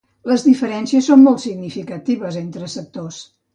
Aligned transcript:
Les 0.29 0.45
diferències 0.45 1.09
són 1.11 1.21
molt 1.27 1.45
significatives 1.45 2.41
entre 2.43 2.71
sectors. 2.79 3.25